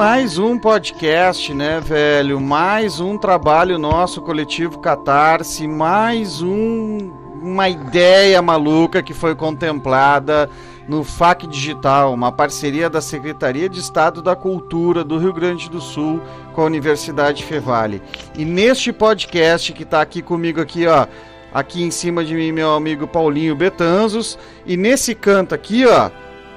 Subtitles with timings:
[0.00, 2.40] mais um podcast, né, velho?
[2.40, 10.48] Mais um trabalho nosso coletivo Catarse, mais um, uma ideia maluca que foi contemplada
[10.88, 15.82] no FAC Digital, uma parceria da Secretaria de Estado da Cultura do Rio Grande do
[15.82, 16.18] Sul
[16.54, 18.02] com a Universidade Fevale.
[18.34, 21.06] E neste podcast que está aqui comigo aqui, ó,
[21.52, 26.10] aqui em cima de mim, meu amigo Paulinho Betanzos, e nesse canto aqui, ó,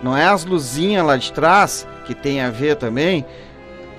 [0.03, 3.25] não é as luzinhas lá de trás, que tem a ver também.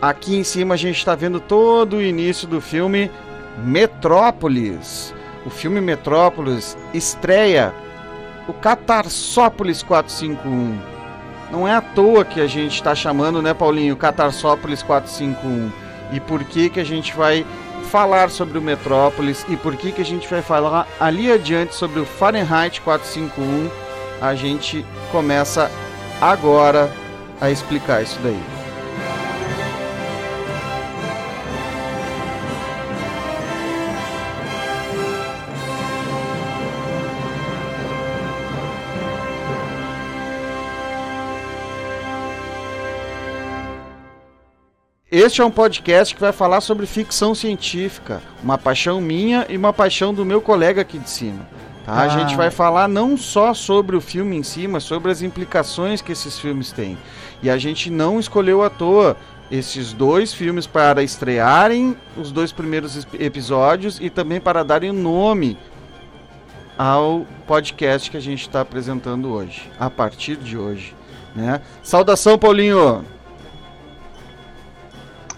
[0.02, 3.10] Aqui em cima a gente está vendo todo o início do filme
[3.64, 5.14] Metrópolis.
[5.46, 7.72] O filme Metrópolis estreia
[8.46, 10.78] o Catarsópolis 451.
[11.50, 15.72] Não é à toa que a gente está chamando, né, Paulinho, Catarsópolis 451.
[16.12, 17.46] E por que que a gente vai
[17.90, 22.00] falar sobre o Metrópolis e por que que a gente vai falar ali adiante sobre
[22.00, 23.70] o Fahrenheit 451?
[24.20, 25.70] A gente começa
[26.20, 26.90] agora
[27.40, 28.40] a explicar isso daí.
[45.16, 49.72] Este é um podcast que vai falar sobre ficção científica, uma paixão minha e uma
[49.72, 51.48] paixão do meu colega aqui de cima.
[51.84, 51.92] Tá?
[51.92, 52.02] Ah.
[52.02, 56.00] A gente vai falar não só sobre o filme em si, mas sobre as implicações
[56.00, 56.96] que esses filmes têm.
[57.42, 59.16] E a gente não escolheu à toa
[59.50, 65.58] esses dois filmes para estrearem os dois primeiros episódios e também para darem nome
[66.76, 70.96] ao podcast que a gente está apresentando hoje, a partir de hoje.
[71.34, 71.60] Né?
[71.82, 73.04] Saudação, Paulinho!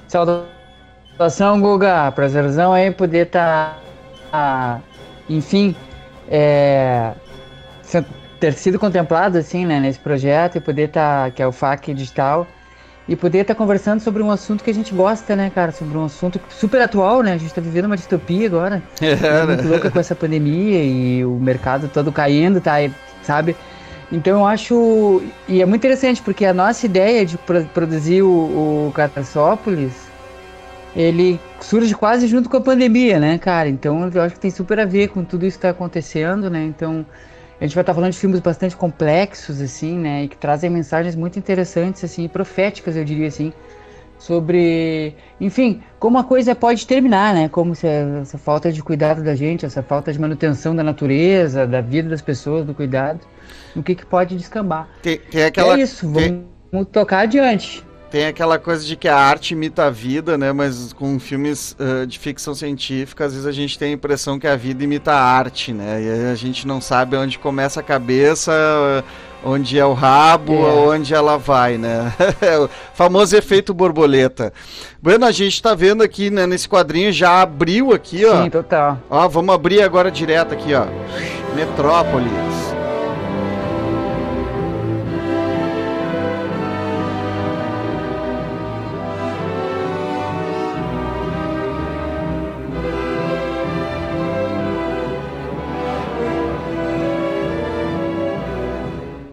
[0.06, 2.10] Saudação, Guga!
[2.12, 3.81] Prazerzão aí poder estar,
[4.31, 4.81] tá,
[5.28, 5.75] enfim,
[6.28, 7.12] é,
[8.38, 11.94] ter sido contemplado assim, né, nesse projeto e poder estar, tá, que é o FAC
[11.94, 12.46] digital,
[13.08, 15.97] e poder estar tá conversando sobre um assunto que a gente gosta, né, cara, sobre
[15.97, 19.47] um assunto super atual, né, a gente está vivendo uma distopia agora, é, né?
[19.47, 22.75] muito louca com essa pandemia e o mercado todo caindo, tá,
[23.22, 23.56] sabe?
[24.10, 27.36] Então eu acho, e é muito interessante porque a nossa ideia de
[27.72, 30.06] produzir o, o Catarsópolis
[30.97, 33.69] ele surge quase junto com a pandemia, né, cara?
[33.69, 36.65] Então eu acho que tem super a ver com tudo isso que está acontecendo, né?
[36.65, 37.05] Então
[37.61, 40.25] a gente vai estar tá falando de filmes bastante complexos, assim, né?
[40.25, 43.53] E que trazem mensagens muito interessantes, assim, proféticas, eu diria assim,
[44.19, 47.49] sobre, enfim, como a coisa pode terminar, né?
[47.51, 51.83] Como se essa falta de cuidado da gente, essa falta de manutenção da natureza, da
[51.83, 53.21] vida das pessoas, do cuidado,
[53.75, 54.89] o que, que pode descambar.
[55.03, 55.77] Tem, tem aquela...
[55.77, 56.41] É isso, vamos,
[56.73, 60.53] vamos tocar adiante tem aquela coisa de que a arte imita a vida, né?
[60.53, 64.47] Mas com filmes uh, de ficção científica, às vezes a gente tem a impressão que
[64.47, 66.03] a vida imita a arte, né?
[66.03, 68.53] E a gente não sabe onde começa a cabeça,
[69.45, 70.72] onde é o rabo, é.
[70.72, 72.12] onde ela vai, né?
[72.62, 74.53] o famoso efeito borboleta.
[75.03, 78.43] Bueno, a gente está vendo aqui, né, nesse quadrinho, já abriu aqui, ó.
[78.43, 78.99] Sim, total.
[79.11, 80.87] Ó, vamos abrir agora direto aqui, ó.
[81.55, 82.75] Metrópolis.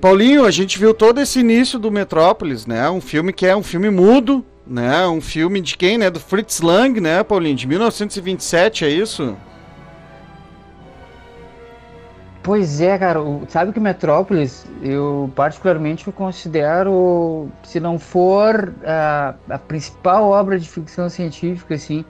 [0.03, 2.89] Paulinho, a gente viu todo esse início do Metrópolis, né?
[2.89, 5.07] Um filme que é um filme mudo, né?
[5.07, 6.09] Um filme de quem, né?
[6.09, 7.55] Do Fritz Lang, né, Paulinho?
[7.55, 9.37] De 1927, é isso?
[12.43, 13.21] Pois é, cara.
[13.47, 21.07] Sabe que Metrópolis, eu particularmente considero, se não for a, a principal obra de ficção
[21.07, 22.03] científica, assim,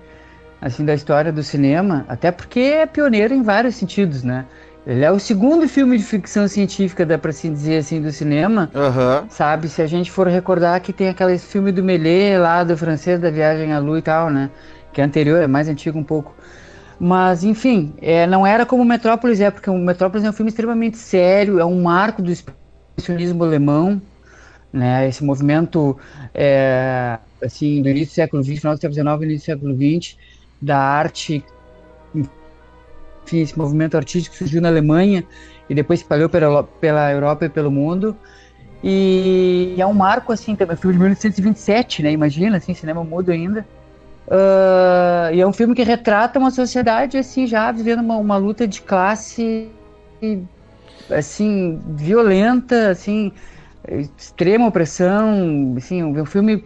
[0.59, 4.47] assim, da história do cinema, até porque é pioneiro em vários sentidos, né?
[4.85, 8.69] Ele é o segundo filme de ficção científica, dá pra se dizer assim, do cinema.
[8.75, 9.29] Uhum.
[9.29, 9.69] Sabe?
[9.69, 13.31] Se a gente for recordar que tem aquele filme do Melê lá, do francês, da
[13.31, 14.49] Viagem à Lua e tal, né?
[14.91, 16.35] Que é anterior, é mais antigo um pouco.
[16.99, 20.97] Mas, enfim, é, não era como Metrópolis é, porque o Metrópolis é um filme extremamente
[20.97, 24.02] sério, é um marco do expressionismo alemão,
[24.72, 25.08] né?
[25.08, 25.97] Esse movimento,
[26.34, 30.17] é, assim, do início do século XX, final do século XIX, início do século XX,
[30.61, 31.43] da arte
[33.25, 35.23] enfim, esse movimento artístico surgiu na Alemanha
[35.70, 38.16] e depois se espalhou pela, pela Europa e pelo mundo.
[38.84, 42.11] E é um marco, assim, também, filme de 1927, né?
[42.11, 43.66] Imagina, assim, cinema mudo ainda.
[44.28, 48.67] Uh, e é um filme que retrata uma sociedade, assim, já vivendo uma, uma luta
[48.67, 49.70] de classe,
[51.09, 53.31] assim, violenta, assim,
[54.17, 56.64] extrema opressão, assim, um filme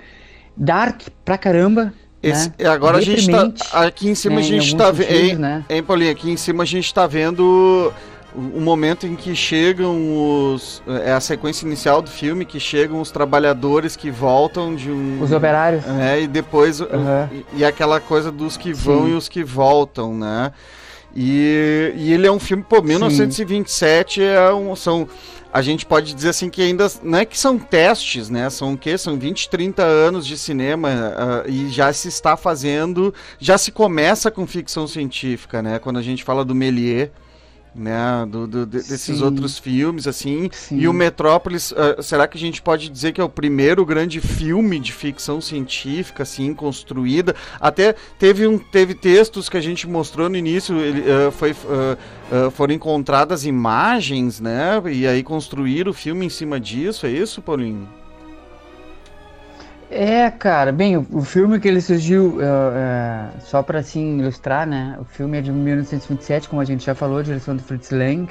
[0.55, 1.93] dark pra caramba,
[2.29, 2.69] esse, né?
[2.69, 3.51] Agora a gente tá.
[3.73, 4.41] Aqui em cima né?
[4.41, 5.11] a gente tá vendo.
[5.11, 5.65] Hein, né?
[5.69, 6.11] hein, Paulinho?
[6.11, 7.91] Aqui em cima a gente tá vendo
[8.35, 10.81] o, momento em que chegam os.
[11.03, 15.21] É a sequência inicial do filme, que chegam os trabalhadores que voltam de um.
[15.21, 15.83] Os operários.
[15.99, 16.79] É, e depois.
[16.79, 16.87] Uhum.
[17.31, 19.11] E, e, aquela coisa dos que vão Sim.
[19.11, 20.51] e os que voltam, né?
[21.15, 25.07] E, e ele é um filme, pô, 1927 é um, são
[25.51, 28.49] a gente pode dizer assim que ainda não é que são testes, né?
[28.49, 28.97] São o quê?
[28.97, 34.29] São 20, 30 anos de cinema uh, e já se está fazendo, já se começa
[34.29, 35.79] com ficção científica, né?
[35.79, 37.09] Quando a gente fala do Méliès,
[37.77, 39.23] né, do, do desses Sim.
[39.23, 40.49] outros filmes, assim.
[40.51, 40.79] Sim.
[40.79, 44.19] E o Metrópolis, uh, será que a gente pode dizer que é o primeiro grande
[44.19, 47.35] filme de ficção científica, assim, construída?
[47.59, 52.51] Até teve, um, teve textos que a gente mostrou no início, ele, uh, foi, uh,
[52.51, 57.87] foram encontradas imagens, né, e aí construíram o filme em cima disso, é isso, Paulinho?
[59.89, 64.97] É, cara, bem, o, filme que ele surgiu, é, é, só para assim ilustrar, né?
[64.99, 68.27] O filme é de 1927, como a gente já falou, direção do Fritz Lang.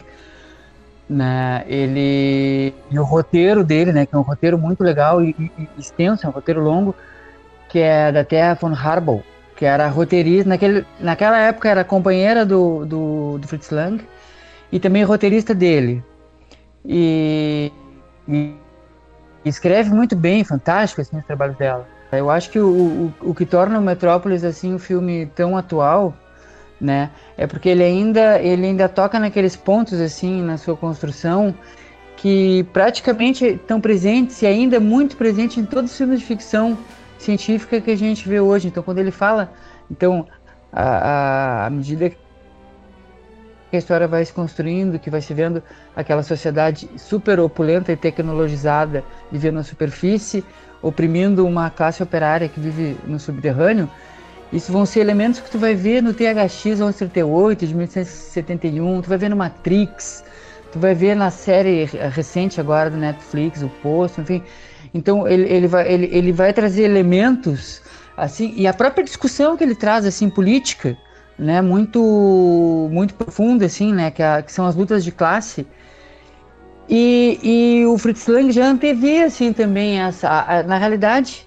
[1.08, 5.68] Né, ele e o roteiro dele, né, que é um roteiro muito legal e, e
[5.78, 6.96] extenso, é um roteiro longo,
[7.68, 9.22] que é da Terra von Harbaugh,
[9.54, 14.04] que era roteirista, naquele, naquela época era companheira do, do, do Fritz Lang
[14.72, 16.02] e também roteirista dele.
[16.84, 17.70] E,
[18.28, 18.54] e
[19.48, 21.86] escreve muito bem, fantástico assim, os trabalhos dela.
[22.12, 26.14] Eu acho que o, o, o que torna o Metrópolis assim um filme tão atual,
[26.80, 31.54] né, é porque ele ainda ele ainda toca naqueles pontos assim na sua construção
[32.16, 36.76] que praticamente estão presentes e ainda muito presentes em todos os filmes de ficção
[37.18, 38.68] científica que a gente vê hoje.
[38.68, 39.52] Então, quando ele fala,
[39.90, 40.26] então,
[40.72, 42.16] à medida que
[43.74, 45.62] a história vai se construindo, que vai se vendo
[45.94, 49.02] aquela sociedade super opulenta e tecnologizada
[49.32, 50.44] vivendo na superfície,
[50.80, 53.90] oprimindo uma classe operária que vive no subterrâneo,
[54.52, 59.18] isso vão ser elementos que tu vai ver no THX 1138 de 1971, tu vai
[59.18, 60.24] ver no Matrix,
[60.70, 64.42] tu vai ver na série recente agora do Netflix, o Poço, enfim.
[64.94, 67.82] Então ele, ele, vai, ele, ele vai trazer elementos
[68.16, 70.96] assim, e a própria discussão que ele traz assim política,
[71.38, 75.66] né, muito muito profunda assim, né, que, a, que são as lutas de classe.
[76.88, 81.46] E, e o Fritz Lang já antevia assim também essa, a, a, na realidade,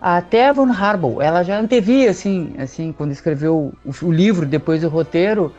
[0.00, 4.88] até von Harbaugh, ela já antevia assim, assim quando escreveu o, o livro, depois o
[4.88, 5.54] roteiro,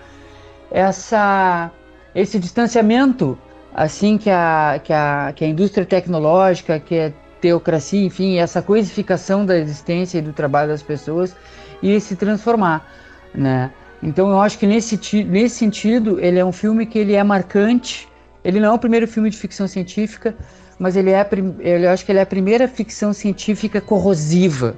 [0.72, 1.72] essa
[2.14, 3.38] esse distanciamento
[3.74, 9.46] assim que a, que a, que a indústria tecnológica, que a teocracia, enfim, essa coisificação
[9.46, 11.36] da existência e do trabalho das pessoas
[11.82, 12.86] ia se transformar
[13.33, 13.72] né?
[14.01, 18.07] Então eu acho que nesse, nesse sentido ele é um filme que ele é marcante.
[18.44, 20.36] Ele não é o primeiro filme de ficção científica,
[20.80, 21.28] mas ele é,
[21.60, 24.75] eu acho que ele é a primeira ficção científica corrosiva,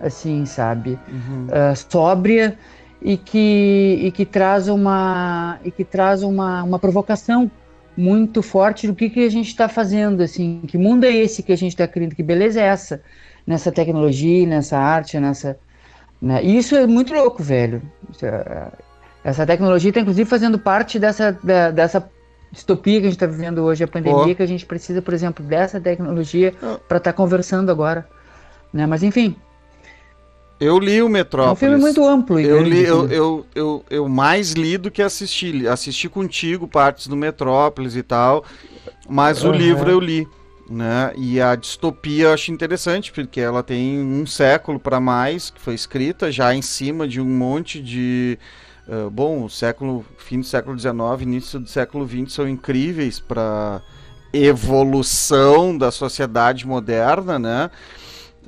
[0.00, 1.46] assim, sabe, uhum.
[1.48, 2.56] uh, sóbria
[3.02, 7.50] e que, e que traz uma e que traz uma, uma provocação
[7.94, 11.52] muito forte do que, que a gente está fazendo, assim, que mundo é esse que
[11.52, 13.02] a gente está criando, que beleza é essa
[13.46, 15.58] nessa tecnologia, nessa arte, nessa
[16.22, 16.42] né?
[16.44, 17.82] E isso é muito louco, velho.
[18.22, 18.68] É,
[19.24, 21.32] essa tecnologia está, inclusive, fazendo parte dessa,
[21.74, 22.08] dessa
[22.52, 24.36] distopia que a gente está vivendo hoje, a pandemia, oh.
[24.36, 26.78] que a gente precisa, por exemplo, dessa tecnologia oh.
[26.78, 28.08] para estar tá conversando agora.
[28.72, 28.86] Né?
[28.86, 29.34] Mas, enfim.
[30.60, 31.50] Eu li o Metrópolis.
[31.50, 32.38] É um filme muito amplo.
[32.38, 35.66] eu, li, eu, eu, eu, eu, mais li do que assisti.
[35.66, 38.44] Assisti contigo partes do Metrópolis e tal,
[39.08, 39.50] mas uhum.
[39.50, 40.28] o livro eu li.
[40.72, 41.12] Né?
[41.16, 45.74] E a distopia eu acho interessante, porque ela tem um século para mais, que foi
[45.74, 48.38] escrita já em cima de um monte de.
[48.88, 53.82] Uh, bom, o século, fim do século XIX, início do século XX são incríveis para
[54.32, 57.70] evolução da sociedade moderna, né?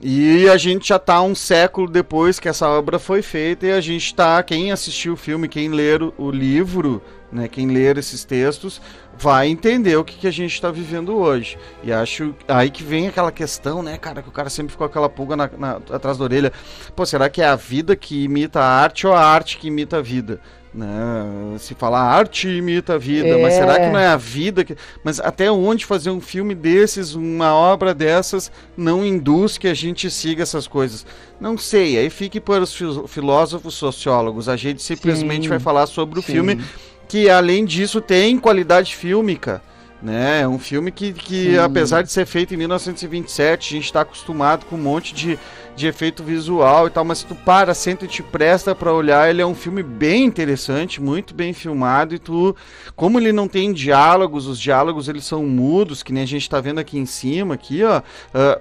[0.01, 3.83] E a gente já está um século depois que essa obra foi feita e a
[3.83, 8.81] gente está, quem assistiu o filme, quem ler o livro, né, quem ler esses textos,
[9.19, 11.59] vai entender o que, que a gente está vivendo hoje.
[11.83, 15.09] E acho aí que vem aquela questão, né, cara, que o cara sempre ficou aquela
[15.09, 16.53] pulga na, na, atrás da orelha.
[16.95, 19.99] Pô, será que é a vida que imita a arte ou a arte que imita
[19.99, 20.41] a vida?
[20.75, 21.57] Né?
[21.61, 23.41] Se falar arte imita a vida, é.
[23.41, 24.77] mas será que não é a vida que.
[25.05, 30.11] Mas até onde fazer um filme desses, uma obra dessas, não induz que a gente
[30.11, 31.07] siga essas coisas?
[31.41, 34.49] Não sei, aí fique para os filósofos sociólogos.
[34.49, 35.51] A gente simplesmente Sim.
[35.51, 36.33] vai falar sobre o Sim.
[36.33, 36.65] filme
[37.09, 39.63] que além disso tem qualidade fílmica.
[40.05, 40.43] Né?
[40.43, 44.67] É um filme que, que apesar de ser feito em 1927, a gente está acostumado
[44.67, 45.39] com um monte de,
[45.75, 49.31] de efeito visual e tal, mas se tu para, senta e te presta para olhar,
[49.31, 52.55] ele é um filme bem interessante, muito bem filmado e tu,
[52.95, 56.61] como ele não tem diálogos, os diálogos eles são mudos, que nem a gente está
[56.61, 58.01] vendo aqui em cima, aqui, ó.
[58.01, 58.61] Uh,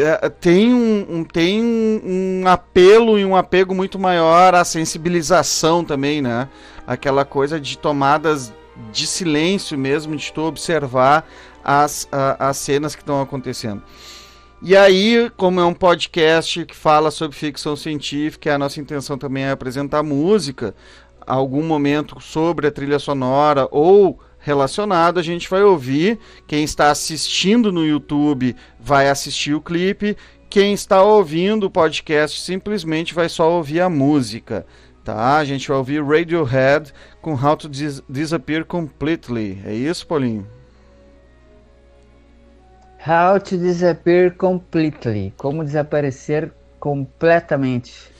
[0.00, 5.84] é, tem um, um, tem um, um apelo e um apego muito maior à sensibilização
[5.84, 6.48] também, né?
[6.86, 8.52] Aquela coisa de tomadas
[8.92, 11.28] de silêncio mesmo, de tu observar
[11.64, 13.82] as, a, as cenas que estão acontecendo.
[14.62, 19.44] E aí, como é um podcast que fala sobre ficção científica, a nossa intenção também
[19.44, 20.74] é apresentar música,
[21.26, 26.18] algum momento sobre a trilha sonora ou relacionado, a gente vai ouvir.
[26.46, 30.16] Quem está assistindo no YouTube vai assistir o clipe.
[30.48, 34.64] Quem está ouvindo o podcast simplesmente vai só ouvir a música.
[35.04, 35.36] Tá?
[35.36, 39.60] A gente vai ouvir Radiohead com How to Dis Disappear Completely.
[39.64, 40.46] É isso, Paulinho?
[43.06, 45.34] How to Disappear Completely.
[45.36, 46.50] Como desaparecer
[46.80, 48.10] completamente.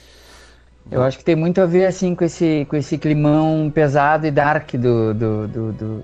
[0.91, 4.31] Eu acho que tem muito a ver assim com esse, com esse climão pesado e
[4.31, 6.03] dark do, do, do, do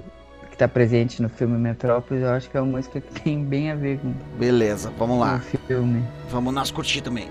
[0.56, 2.24] que está presente no filme Metrópolis.
[2.24, 5.40] Eu acho que é uma música que tem bem a ver com Beleza, vamos lá.
[5.68, 6.02] filme.
[6.30, 7.28] Vamos nós curtir também.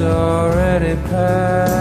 [0.00, 1.73] already past.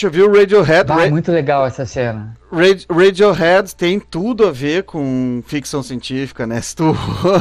[0.00, 0.84] Gente ouviu Radiohead.
[0.84, 2.34] Bah, Ra- muito legal essa cena.
[2.52, 6.60] Rad- Radiohead tem tudo a ver com ficção científica, né?
[6.70, 6.94] Se tu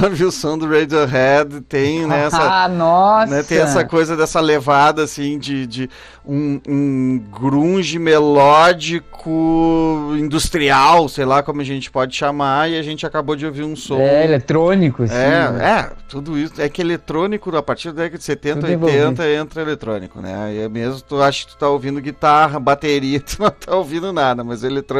[0.03, 2.63] ouve o som do Radiohead, tem nessa.
[2.63, 3.35] ah, nossa!
[3.35, 5.89] Né, tem essa coisa dessa levada assim de, de
[6.25, 13.05] um, um grunge melódico industrial, sei lá como a gente pode chamar, e a gente
[13.05, 13.99] acabou de ouvir um som.
[13.99, 15.13] É, eletrônico, assim.
[15.15, 15.69] É, né?
[15.69, 16.61] é, tudo isso.
[16.61, 19.23] É que eletrônico, a partir da década de 70, Tudo 80, envolvido.
[19.23, 20.35] entra eletrônico, né?
[20.45, 24.13] Aí é mesmo, tu acha que tu tá ouvindo guitarra, bateria, tu não tá ouvindo
[24.13, 24.98] nada, mas eletrônico.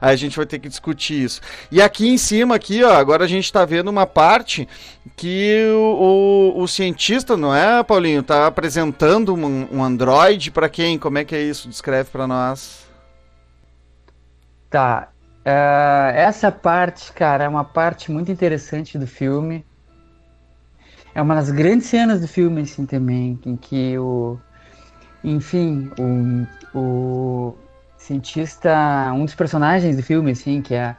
[0.00, 1.40] Aí a gente vai ter que discutir isso.
[1.70, 4.68] E aqui em cima, aqui, ó, agora a gente tá vendo uma parte
[5.16, 8.22] que o, o, o cientista, não é, Paulinho?
[8.22, 10.98] Tá apresentando um, um Android pra quem?
[10.98, 11.68] Como é que é isso?
[11.68, 12.86] Descreve pra nós.
[14.70, 15.08] Tá.
[15.44, 19.64] é, essa parte, cara, é uma parte muito interessante do filme.
[21.14, 24.38] É uma das grandes cenas do filme, assim, também, em que o.
[25.24, 27.56] Enfim, o, o
[28.08, 28.72] cientista,
[29.14, 30.96] um dos personagens do filme, assim, que é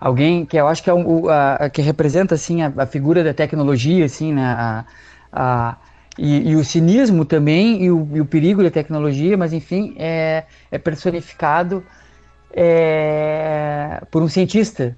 [0.00, 3.32] alguém que eu acho que é o- a- que representa, assim, a, a figura da
[3.34, 4.44] tecnologia, assim, né?
[4.44, 4.84] A,
[5.32, 5.76] a,
[6.18, 10.44] e, e o cinismo também, e o, e o perigo da tecnologia, mas enfim, é,
[10.70, 11.82] é personificado
[12.54, 14.94] é, por um cientista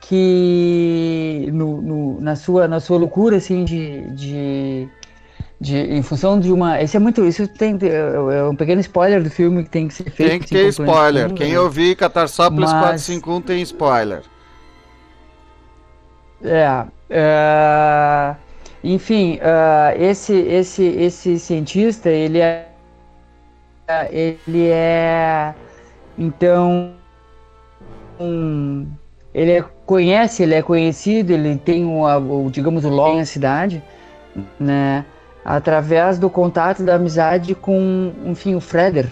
[0.00, 4.88] que no, no- na sua na sua loucura assim de, de,
[5.60, 9.28] de em função de uma esse é muito isso tem é um pequeno spoiler do
[9.30, 11.28] filme que tem que ser feito Tem que ter spoiler.
[11.28, 11.60] de Quem né?
[11.60, 14.22] ouvir Catarsópolis Mas- 451 tem spoiler.
[16.44, 18.34] É, é,
[18.84, 22.68] enfim, é, esse, esse, esse cientista, ele é,
[24.12, 25.52] ele é,
[26.16, 26.92] então,
[28.20, 28.86] um,
[29.34, 33.82] ele é- conhece, ele é conhecido, ele tem o, digamos, o lore na cidade,
[34.60, 35.04] né,
[35.44, 39.06] através do contato da amizade com, enfim, o Freder,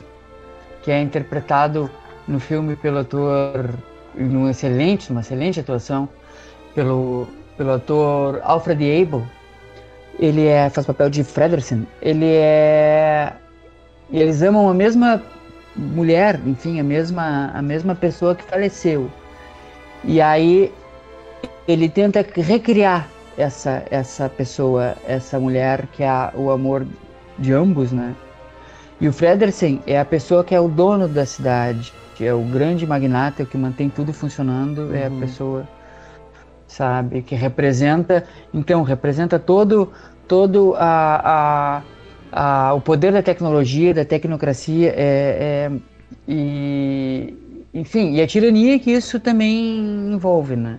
[0.83, 1.91] que é interpretado
[2.27, 3.71] no filme pelo ator,
[4.15, 6.09] num excelente, uma excelente atuação,
[6.75, 9.23] pelo, pelo ator Alfred Abel.
[10.19, 11.87] Ele é, faz papel de Fredersen.
[12.01, 13.33] Ele é.
[14.11, 15.23] Eles amam a mesma
[15.75, 19.11] mulher, enfim, a mesma, a mesma pessoa que faleceu.
[20.05, 20.73] E aí
[21.67, 26.87] ele tenta recriar essa, essa pessoa, essa mulher que é o amor
[27.39, 28.15] de ambos, né?
[29.01, 32.43] E o Fredersen é a pessoa que é o dono da cidade, que é o
[32.43, 35.69] grande magnata que mantém tudo funcionando, é a pessoa
[36.67, 37.23] sabe?
[37.23, 39.93] Que representa, então, representa todo,
[40.27, 41.83] todo a,
[42.33, 45.81] a, a- o poder da tecnologia, da tecnocracia, é, é-
[46.29, 47.35] e,
[47.75, 50.79] enfim, e a tirania que isso também envolve, né?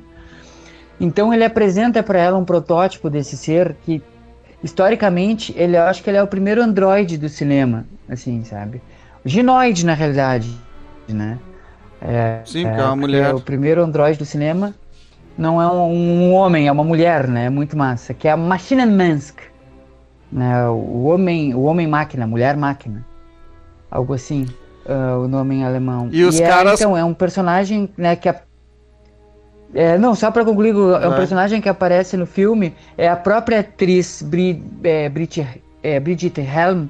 [1.00, 4.02] Então ele apresenta para ela um protótipo desse ser que,
[4.64, 8.82] historicamente, ele acho que ele é o primeiro androide do cinema, assim, sabe?
[9.24, 10.50] O ginoide, na realidade,
[11.08, 11.38] né?
[12.02, 13.30] É, Sim, porque é uma porque mulher.
[13.30, 14.74] É o primeiro androide do cinema
[15.38, 17.46] não é um, um homem, é uma mulher, né?
[17.46, 18.14] É muito massa.
[18.14, 19.34] Que é a Maschinenmensch.
[20.32, 20.68] Né?
[20.68, 23.06] O homem, o homem máquina, mulher máquina.
[23.90, 24.46] Algo assim,
[24.88, 26.10] ah, o nome em alemão.
[26.12, 28.28] E os é, caras- Então, é um personagem, né, que...
[28.28, 28.42] a-
[29.74, 33.60] É, não, só para concluir, é um personagem que aparece no filme, é a própria
[33.60, 36.88] atriz Bri, é, Bridget, é, Bridget Helm,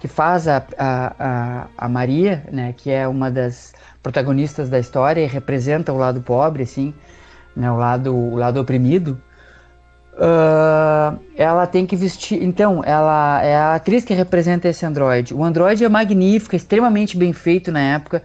[0.00, 5.26] que faz a, a, a, Maria, né, que é uma das protagonistas da história e
[5.26, 6.92] representa o lado pobre, assim,
[7.54, 9.20] né, o lado, o lado oprimido.
[10.18, 12.42] Ah, ela tem que vestir.
[12.42, 15.34] Então, ela é a atriz que representa esse androide.
[15.34, 18.22] O androide é magnífico, é extremamente bem feito na época.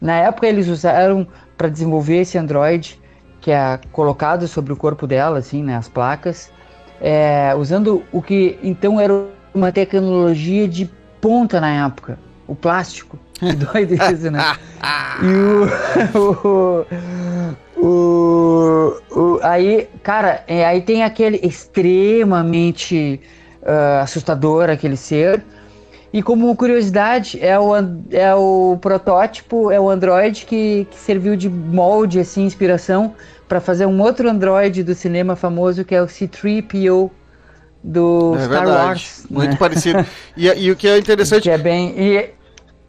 [0.00, 3.00] Na época, eles usaram para desenvolver esse androide,
[3.44, 6.50] que é colocado sobre o corpo dela, assim, né, as placas,
[6.98, 9.12] é, usando o que então era
[9.52, 13.18] uma tecnologia de ponta na época, o plástico.
[13.38, 14.40] Que doido isso, né?
[15.20, 15.26] E
[16.16, 16.86] o,
[17.76, 23.20] o, o, o- aí, cara, é, aí tem aquele extremamente
[23.62, 25.44] ah, assustador aquele ser.
[26.12, 27.72] E como curiosidade, é o,
[28.10, 33.14] é o protótipo, é o Android que, que serviu de molde, assim, inspiração
[33.48, 37.10] para fazer um outro Android do cinema famoso que é o C-3PO
[37.82, 38.86] do É Star verdade.
[38.86, 39.26] Wars.
[39.30, 39.56] Muito né?
[39.58, 40.06] parecido.
[40.36, 41.94] E, e o que é interessante, Que é bem.
[41.98, 42.30] E,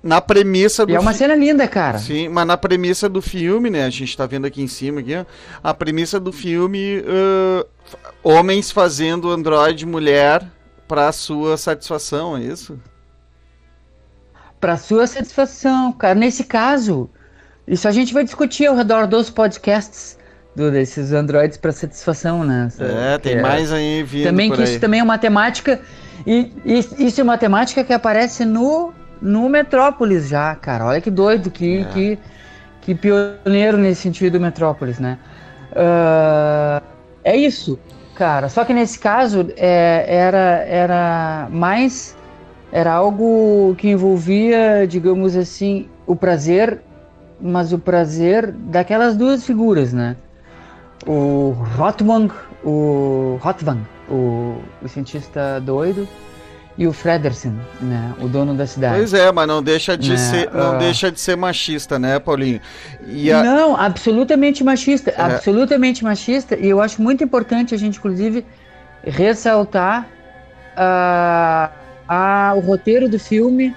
[0.01, 1.97] na premissa do e é uma fi- cena linda, cara.
[1.97, 3.85] Sim, mas na premissa do filme, né?
[3.85, 5.25] A gente tá vendo aqui em cima aqui, ó,
[5.63, 10.45] a premissa do filme, f- homens fazendo androide mulher
[10.87, 12.79] para sua satisfação, é isso?
[14.59, 16.15] Para sua satisfação, cara.
[16.15, 17.09] Nesse caso,
[17.67, 20.17] isso a gente vai discutir ao redor dos podcasts
[20.55, 22.69] do, desses androides para satisfação, né?
[22.79, 24.63] É, tem Que mais aí vindo também que aí.
[24.63, 25.79] isso também é uma temática
[26.25, 30.85] e, e isso é uma temática que aparece no no Metrópolis já, cara.
[30.85, 31.83] Olha que doido, que, É.
[31.85, 32.19] que,
[32.81, 35.17] que pioneiro nesse sentido Metrópolis, né?
[35.75, 36.81] Ah,
[37.23, 37.79] é isso,
[38.15, 38.49] cara.
[38.49, 42.15] Só que nesse caso é, era, era mais.
[42.71, 46.81] Era algo que envolvia, digamos assim, o prazer,
[47.39, 50.15] mas o prazer daquelas duas figuras, né?
[51.05, 56.07] O Rottwang, o Rottwang, o, o cientista doido,
[56.77, 58.13] e o Fredersen, né?
[58.19, 58.95] O dono da cidade.
[58.97, 60.77] Pois é, mas não deixa de Né, ser, não ah.
[60.77, 62.59] deixa de ser machista, né, Paulinho?
[63.33, 65.21] A- Não, absolutamente machista, É.
[65.21, 68.45] absolutamente machista, e eu acho muito importante a gente, inclusive,
[69.05, 70.05] ressaltar
[70.75, 71.69] ah,
[72.07, 73.73] a- o roteiro do filme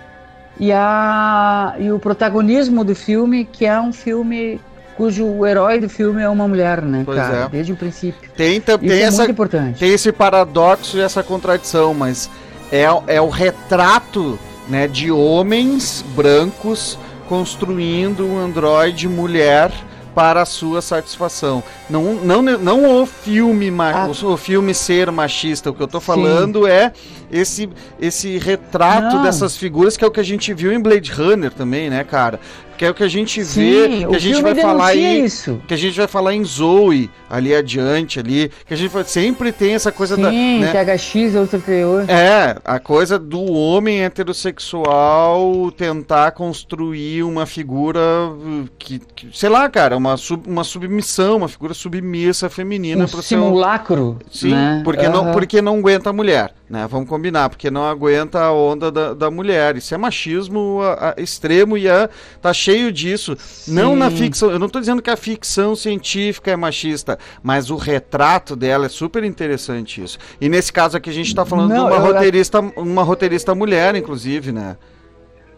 [0.59, 4.61] e, a, e o protagonismo do filme, que é um filme
[4.99, 7.37] cujo herói do filme é uma mulher, né, Pois cara?
[7.45, 7.49] é.
[7.49, 8.29] Desde o princípio.
[8.37, 9.79] tem, Isso tem é essa muito importante.
[9.79, 12.29] tem esse paradoxo e essa contradição, mas
[12.73, 14.37] é, é o retrato
[14.69, 19.71] né, de homens brancos construindo um androide mulher
[20.19, 21.63] para a sua satisfação.
[21.89, 24.09] Não, não, não o filme Ah.
[24.11, 25.71] o, filme ser machista.
[25.71, 26.07] O que eu tô Sim.
[26.07, 26.93] falando é
[27.31, 27.69] esse,
[28.01, 29.23] esse retrato Não.
[29.23, 32.41] dessas figuras que é o que a gente viu em Blade Runner também, né, cara?
[32.79, 35.25] Que é o que a gente Sim, vê, que o a gente vai falar aí
[35.25, 35.61] isso.
[35.67, 39.51] que a gente vai falar em Zoe ali adiante ali, que a gente vai- sempre
[39.51, 40.73] tem essa coisa Sim, da, né?
[40.73, 42.05] THX, outra teor.
[42.09, 47.99] É, a coisa do homem heterossexual tentar construir uma figura
[48.31, 53.09] uh, que, que- sei lá, cara, uma, sub- uma submissão, uma figura submissa feminina Um
[53.09, 54.19] seu simulacro.
[54.31, 54.83] Sim, né?
[54.85, 55.33] porque, não, Aham.
[55.33, 56.87] porque não aguenta a mulher, né?
[56.87, 59.77] Vamos combinar, porque não aguenta a onda da, da mulher.
[59.77, 62.09] Isso é machismo a- a- extremo e é,
[62.43, 63.37] tá cheio disso.
[63.67, 64.17] Não na Sim.
[64.17, 68.87] ficção, eu não tô dizendo que a ficção científica é machista, mas o retrato dela
[68.87, 70.19] é super interessante isso.
[70.41, 73.95] E nesse caso aqui a gente tá falando Não, de uma roteirista, uma roteirista mulher,
[73.95, 74.77] inclusive, né?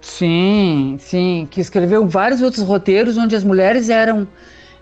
[0.01, 4.27] Sim, sim, que escreveu vários outros roteiros onde as mulheres eram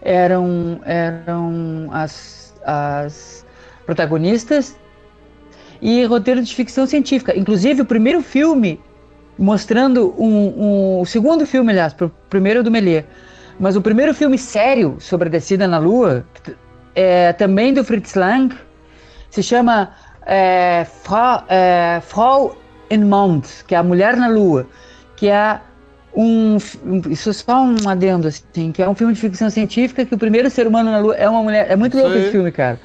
[0.01, 3.45] eram eram as, as
[3.85, 4.79] protagonistas
[5.81, 7.37] e roteiro de ficção científica.
[7.37, 8.81] Inclusive o primeiro filme
[9.39, 10.27] mostrando um,
[10.65, 13.05] um o segundo filme, aliás, o primeiro é do Méliès,
[13.59, 16.25] mas o primeiro filme sério sobre a descida na Lua
[16.95, 18.55] é também do Fritz Lang,
[19.31, 19.91] se chama
[20.27, 22.57] é, Frau, é, Frau
[22.91, 24.67] in Mond, que é a Mulher na Lua,
[25.17, 25.61] que é
[26.17, 30.05] um, um- isso é só um adendo assim, que é um filme de ficção científica
[30.05, 32.23] que o primeiro ser humano na Lua é uma mulher, é muito Isso louco aí.
[32.23, 32.81] esse filme, cara.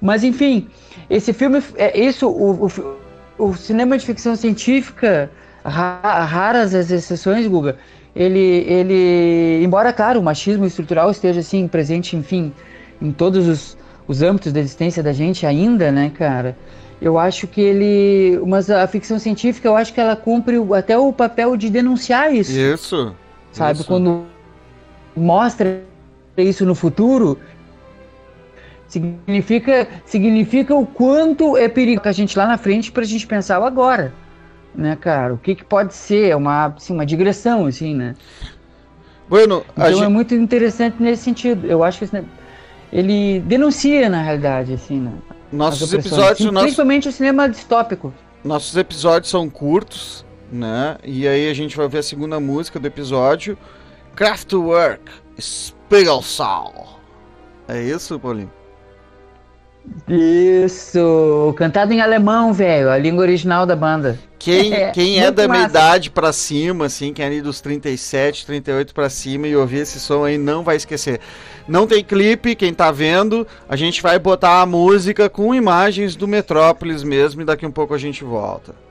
[0.00, 0.68] Mas enfim,
[1.08, 2.66] esse filme é isso, o,
[3.38, 5.30] o, o cinema de ficção científica,
[5.64, 7.76] ra- raras as exceções, Guga,
[8.14, 12.52] ele, ele, embora claro, o machismo estrutural esteja assim presente, enfim,
[13.00, 13.76] em todos os,
[14.08, 16.56] os âmbitos da existência da gente ainda, né, cara?
[17.00, 21.12] Eu acho que ele, mas a ficção científica, eu acho que ela cumpre até o
[21.12, 23.14] papel de denunciar isso, Isso.
[23.52, 23.80] sabe?
[23.80, 23.86] isso.
[23.86, 24.24] Quando
[25.14, 25.82] mostra
[26.36, 27.38] isso no futuro,
[28.88, 33.64] significa, significa o quanto é perigoso a gente lá na frente pra gente pensar o
[33.64, 34.12] agora,
[34.74, 35.34] né, cara?
[35.34, 36.30] O que que pode ser?
[36.30, 38.14] É uma, assim, uma digressão, assim, né?
[39.28, 41.66] Bueno, a Então é gente, muito interessante nesse sentido.
[41.66, 42.24] Eu acho que esse
[42.92, 45.12] ele denuncia, na realidade, assim, né?
[45.52, 48.12] nossos episódios, Sim, Principalmente o cinema distópico.
[48.44, 50.96] nossos episódios são curtos, né?
[51.04, 53.58] E aí a gente vai ver a segunda música do episódio,
[54.14, 57.00] Kraftwerk, Spiegelsaal.
[57.68, 58.50] É isso, Paulinho?
[60.08, 61.54] Isso!
[61.56, 64.18] Cantado em alemão, velho, a língua original da banda.
[64.38, 65.70] Quem É, quem é da minha massa.
[65.70, 69.98] idade pra cima, assim, quem é ali dos 37, 38 pra cima e ouvir esse
[69.98, 71.20] som aí não vai esquecer.
[71.66, 76.28] Não tem clipe, quem tá vendo, a gente vai botar a música com imagens do
[76.28, 78.85] Metrópolis mesmo e daqui um pouco a gente volta.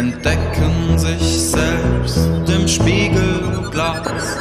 [0.00, 2.16] Entdecken sich selbst
[2.48, 4.38] im Spiegelglas.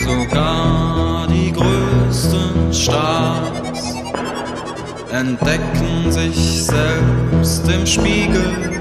[0.00, 3.94] Sogar die größten Stars
[5.12, 8.77] entdecken sich selbst im Spiegelglas.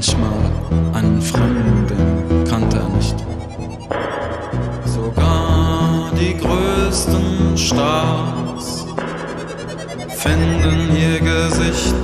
[0.00, 0.50] Manchmal
[0.94, 3.16] einen Fremden, den kannte er nicht.
[4.86, 8.86] Sogar die größten Stars
[10.08, 11.94] finden ihr Gesicht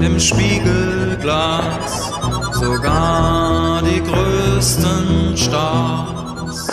[0.00, 2.12] im Spiegelglas.
[2.52, 6.68] Sogar die größten Stars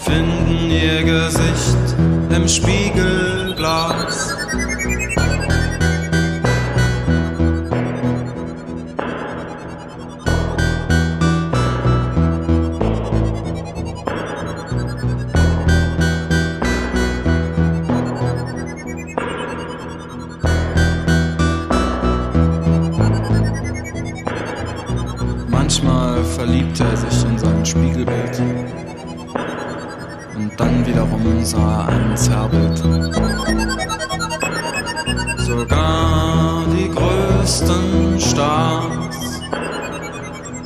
[0.00, 1.96] finden ihr Gesicht
[2.28, 4.36] im Spiegelglas.
[31.56, 32.78] Er ein Zerrbild.
[35.38, 39.40] Sogar die größten Stars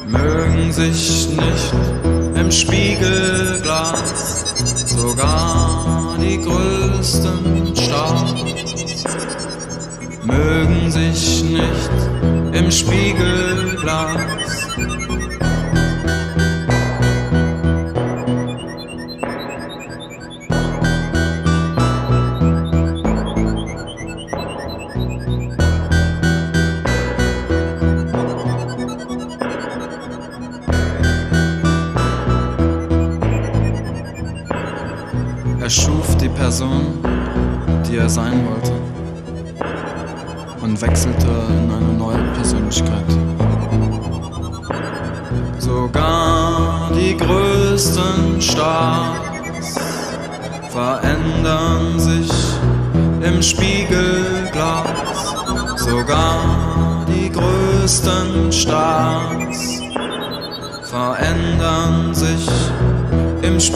[0.06, 1.74] mögen sich nicht
[2.34, 4.02] im Spiegelglas.
[4.96, 8.34] Sogar die größten Stars
[10.24, 11.90] mögen sich nicht
[12.52, 14.18] im Spiegelglas.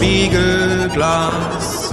[0.02, 1.92] Spiegelglas.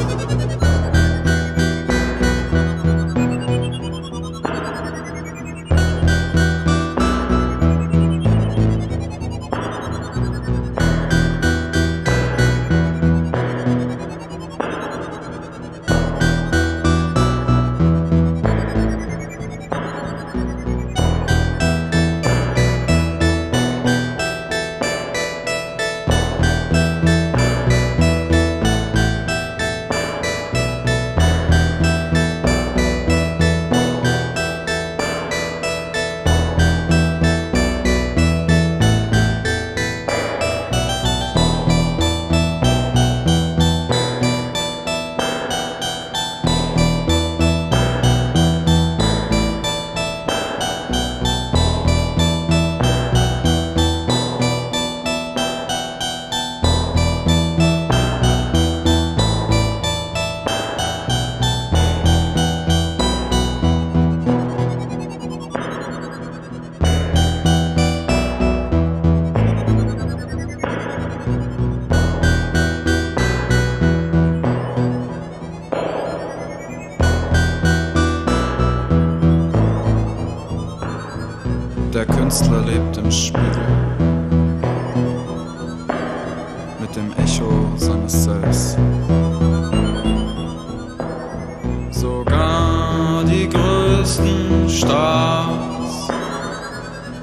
[94.90, 96.08] Stars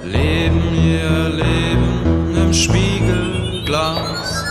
[0.05, 4.45] leben ihr Leben im Spiegelglas.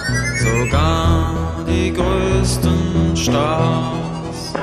[0.43, 1.33] Sogar
[1.65, 4.53] die größten Stars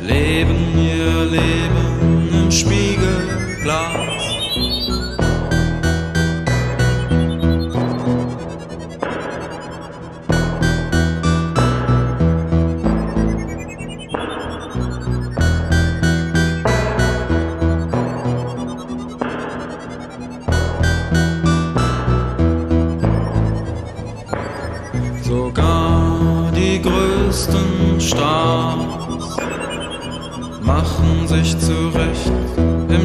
[0.00, 4.23] leben ihr Leben im Spiegelglas.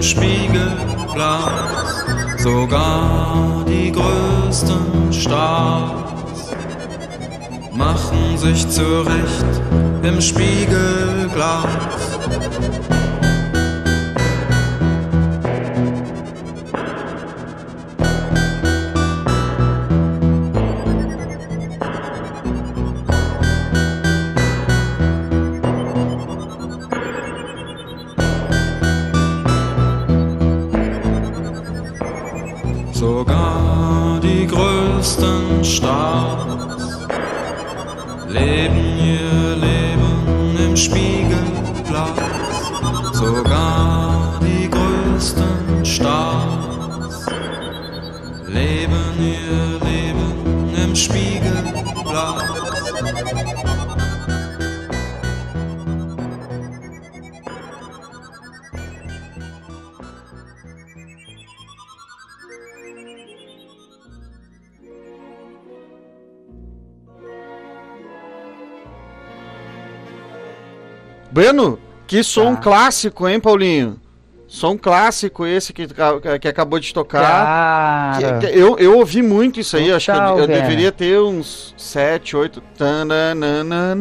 [0.02, 2.06] Spiegelglas.
[2.38, 6.54] Sogar die größten Stars
[7.74, 9.62] machen sich zurecht
[10.04, 11.66] im Spiegelglas.
[71.40, 72.62] Bueno, que som Tá.
[72.62, 73.98] clássico, hein, Paulinho?
[74.46, 75.88] Som clássico esse que,
[76.42, 78.18] que acabou de tocar.
[78.42, 81.74] Que- eu, eu ouvi muito isso aí, acho que eu, Total, eu deveria ter uns
[81.78, 82.62] 7, 8.
[82.78, 83.96] Tananana,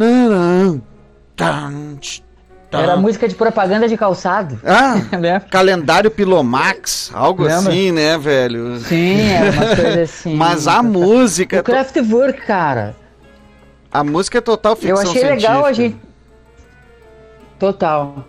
[1.36, 2.22] tan, tch,
[2.70, 2.78] tan.
[2.80, 4.58] era música de propaganda de calçado.
[4.64, 5.40] Ah, Lembra?
[5.50, 7.58] calendário Pilomax, algo Lembra?
[7.58, 8.78] assim, né, velho?
[8.80, 10.34] Sim, era uma coisa assim.
[10.34, 12.96] Mas a música, O Kraftwerk, cara.
[13.92, 15.98] a música é total ficção Eu achei legal a científica.
[16.00, 16.07] gente.
[17.58, 18.24] Total.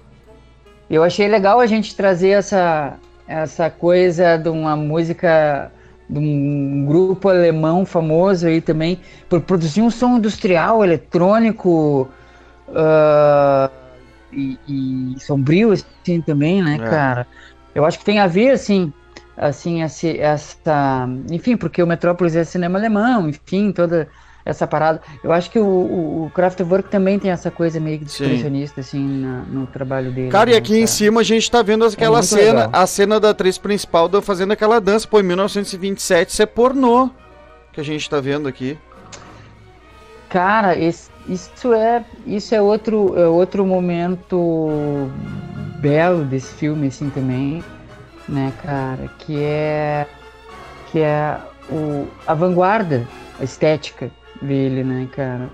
[0.89, 5.71] Eu achei legal a gente trazer essa, essa coisa de uma música
[6.09, 8.99] de um grupo alemão famoso aí também,
[9.29, 12.09] por produzir um som industrial, eletrônico
[12.73, 13.69] ah,
[14.33, 16.89] e, e sombrio assim também, né, É.
[16.89, 17.27] cara?
[17.75, 18.91] Eu acho que tem a ver, assim,
[19.37, 24.07] assim, esse, essa, enfim, porque o Metrópolis é cinema alemão, enfim, toda
[24.45, 25.01] essa parada.
[25.23, 28.23] Eu acho que o, o, o Kraftwerk também tem essa coisa meio que Sim.
[28.23, 30.29] expressionista, assim, na- no trabalho dele.
[30.31, 32.69] Cara, e né, aqui em cima a gente tá vendo aquela muito cena, legal.
[32.73, 37.09] a cena da atriz principal fazendo aquela dança, pô, em 1927, isso é pornô
[37.71, 38.77] que a gente tá vendo aqui.
[40.29, 45.09] Cara, esse- isso é isso é outro é outro momento
[45.79, 47.63] belo desse filme assim também,
[48.27, 50.07] né, cara, que é
[50.91, 51.37] que é
[51.69, 53.07] o a vanguarda
[53.41, 54.11] estética
[54.41, 55.49] dele, né, cara?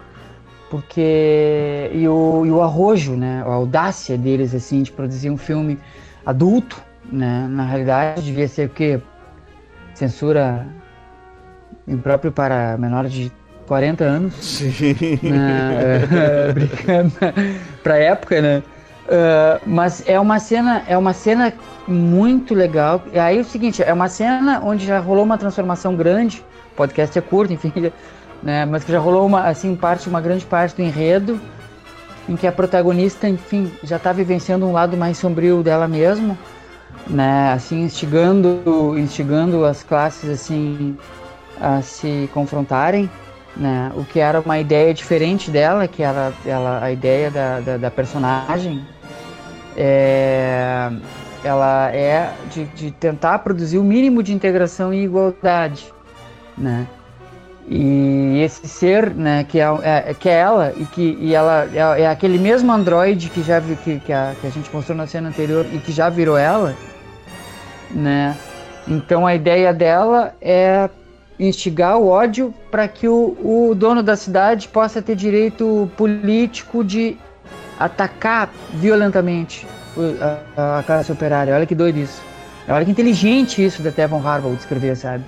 [0.70, 5.80] Porque e o, e o arrojo, né, a audácia deles assim de produzir um filme
[6.26, 6.82] adulto,
[7.12, 7.48] né?
[7.50, 9.00] Na realidade devia ser o quê?
[9.94, 10.68] Censura
[11.88, 13.32] impróprio para menores de
[13.68, 14.96] 40 anos Sim.
[15.24, 16.10] né,
[16.50, 17.14] é, brincando
[17.84, 18.64] pra época, né?
[19.10, 21.54] Ah, mas é uma cena, é uma cena
[21.88, 23.04] muito legal.
[23.14, 26.44] E aí é o seguinte, é uma cena onde já rolou uma transformação grande.
[26.74, 27.72] O podcast é curto, enfim,
[28.46, 28.64] né?
[28.66, 31.38] Mas que já rolou uma assim parte, uma grande parte do enredo,
[32.30, 36.38] em que a protagonista, enfim, já tá vivenciando um lado mais sombrio dela mesma,
[37.08, 37.52] né?
[37.52, 40.98] Assim, instigando, instigando as classes assim
[41.60, 43.10] a se confrontarem
[43.56, 43.92] né?
[43.96, 47.92] O que era uma ideia diferente dela, que era ela, a ideia da, da, da
[47.92, 48.86] personagem,
[49.78, 50.92] é,
[51.44, 55.92] ela é de, de tentar produzir o mínimo de integração e igualdade,
[56.58, 56.86] né?
[57.68, 62.02] E esse ser, né, que é, é- que é ela e que e ela é,
[62.02, 65.30] é aquele mesmo androide que já que, que, a, que a gente mostrou na cena
[65.30, 66.76] anterior e que já virou ela,
[67.90, 68.36] né?
[68.88, 70.88] Então a ideia dela é
[71.40, 77.18] instigar o ódio para que o, o dono da cidade possa ter direito político de
[77.80, 79.68] atacar violentamente
[80.56, 81.54] a, a classe operária.
[81.54, 82.22] Olha que doido isso.
[82.68, 85.24] Olha que inteligente isso da Tevon Harbaugh de escrever, sabe?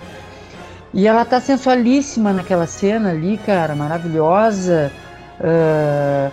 [0.98, 4.92] E ela tá sensualíssima naquela cena ali, cara, maravilhosa.
[5.40, 6.32] ah,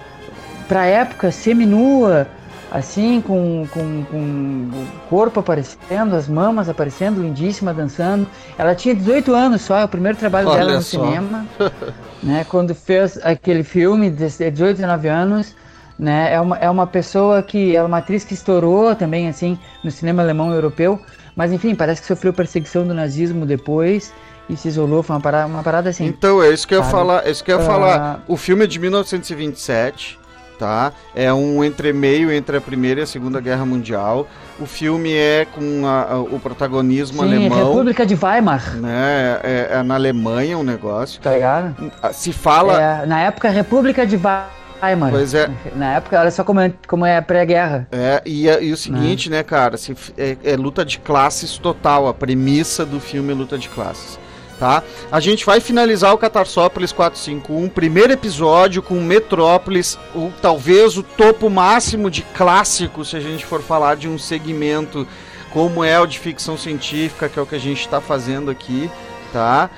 [0.67, 2.27] pra época, seminua,
[2.73, 8.27] assim, com, com, com o corpo aparecendo, as mamas aparecendo, lindíssima, dançando.
[8.57, 11.05] Ela tinha 18 anos só, é o primeiro trabalho Olha dela no só.
[11.05, 11.47] cinema.
[12.23, 15.55] né, quando fez aquele filme, de 18, 19 anos.
[15.99, 17.77] Né, é, uma, é uma pessoa que.
[17.77, 20.99] É uma atriz que estourou também, assim, no cinema alemão europeu.
[21.37, 24.11] Mas, enfim, parece que sofreu perseguição do nazismo depois
[24.49, 25.03] e se isolou.
[25.03, 26.07] Foi uma parada, uma parada assim.
[26.07, 27.27] Então, é isso que eu ia falar.
[27.27, 27.67] É isso que eu ia Ah.
[27.67, 28.25] falar.
[28.29, 30.19] O filme é de 1927.
[30.57, 30.93] tá?
[31.17, 34.29] É um entremeio entre a Primeira e a Segunda Guerra Mundial.
[34.61, 39.41] O filme é com a- a- o protagonismo Sim, alemão, República de Weimar, né?
[39.43, 41.21] É, é na Alemanha o negócio.
[41.21, 41.75] tá ligado?
[42.13, 45.11] Se fala, É, na época, República de Weimar.
[45.11, 45.51] Pois é.
[45.75, 47.89] Na época, olha só como é, como é pré-guerra.
[47.91, 52.15] É, e, e o seguinte, né, cara, se é, é luta de classes total, a
[52.15, 54.21] premissa do filme é luta de classes,
[54.65, 54.83] tá?
[55.12, 61.51] A gente vai finalizar o Catarsópolis 451, primeiro episódio com Metrópolis, o, talvez o topo
[61.51, 65.07] máximo de clássico, se a gente for falar de um segmento
[65.53, 68.91] como é o de ficção científica, que é o que a gente está fazendo aqui,
[69.35, 69.69] tá?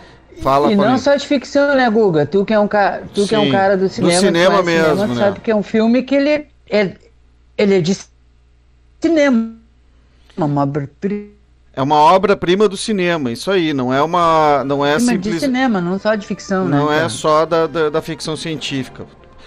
[0.41, 1.01] Fala, e não Paulinho.
[1.01, 2.24] só de ficção, né, Guga?
[2.24, 3.01] Tu que é um, ca...
[3.12, 5.20] tu que é Sim, um cara do do cinema, cinema tu conhece mesmo, tu né?
[5.20, 6.93] sabe que é um filme que ele é,
[7.59, 7.99] ele é de
[9.01, 9.57] cinema.
[10.37, 11.36] Uma obra-prima
[11.77, 15.79] É uma obra-prima do cinema, isso aí, não é uma, não é de simples, cinema,
[15.79, 16.74] não só de ficção, né?
[16.74, 19.05] Não é só da, da, da ficção científica.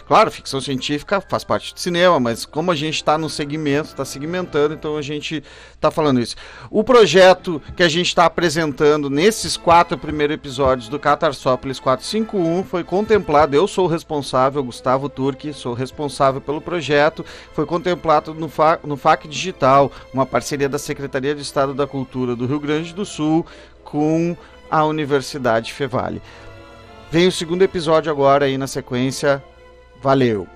[0.10, 4.04] Claro, ficção científica faz parte do cinema, mas como a gente está no segmento, está
[4.04, 6.36] segmentando, então a gente está falando isso.
[6.72, 12.84] O projeto que a gente está apresentando nesses quatro primeiros episódios do Catarsópolis 451 foi
[12.84, 13.56] contemplado.
[13.56, 17.24] Eu sou o responsável, Gustavo Turque, sou responsável pelo projeto.
[17.54, 22.36] Foi contemplado no, Fa, no FAC Digital, uma parceria da Secretaria de Estado da Cultura
[22.36, 23.46] do Rio Grande do Sul
[23.84, 24.36] com
[24.72, 26.20] a Universidade Fevale.
[27.12, 29.44] Vem o segundo episódio agora aí na sequência.
[30.02, 30.48] Valeu!